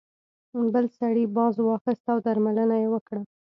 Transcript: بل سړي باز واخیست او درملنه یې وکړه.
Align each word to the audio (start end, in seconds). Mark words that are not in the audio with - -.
بل 0.73 0.85
سړي 0.99 1.25
باز 1.35 1.55
واخیست 1.61 2.05
او 2.13 2.17
درملنه 2.25 2.75
یې 2.81 2.87
وکړه. 2.93 3.21